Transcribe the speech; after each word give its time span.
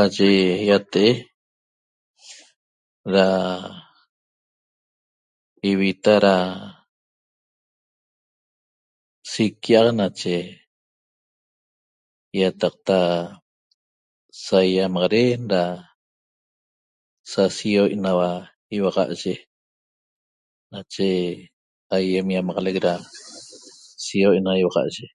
Aye 0.00 0.30
ýate'e 0.66 1.10
da 3.12 3.26
ivita 5.70 6.14
da 6.24 6.36
siquiaq 9.30 9.88
nache 9.98 10.38
ýatqata 12.40 13.00
saýamaxaden 14.44 15.42
da 15.52 15.62
sa 17.30 17.42
sioi' 17.56 18.00
naua 18.02 18.30
ýiuaxa'ye 18.74 19.34
nache 20.72 21.08
aýem 21.94 22.26
ýamaxalec 22.34 22.76
da 22.86 22.94
siýoi' 24.04 24.42
na 24.44 24.52
ýiuaxa'ye 24.60 25.06